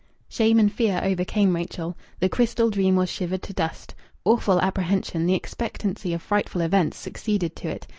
[0.27, 1.95] Shame and fear overcame Rachel.
[2.21, 3.93] The crystal dream was shivered to dust.
[4.25, 7.85] Awful apprehension, the expectancy of frightful events, succeeded to it.